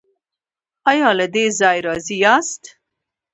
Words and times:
ایا 0.91 1.09
له 1.19 1.25
دې 1.33 1.45
ځای 1.59 1.77
راضي 1.87 2.15
یاست؟ 2.23 2.63